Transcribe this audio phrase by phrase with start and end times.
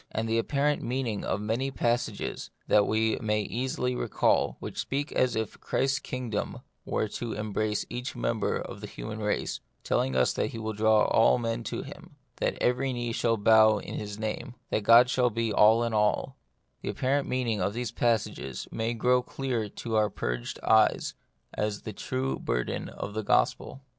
[0.09, 3.41] And the apparent The Mystery of Pain, 63 meaning of many passages that we may
[3.41, 8.87] easily recall, which speak as if Christ's kingdom were to embrace each member of the
[8.87, 13.11] human race, telling us that He will draw all men to Him; that every knee
[13.11, 16.35] shall bow in His name; that God shall be all in all;—
[16.81, 21.13] the ap parent meaning of these passages may grow clear to our purged eyes
[21.53, 23.81] as the true burden of the gospel.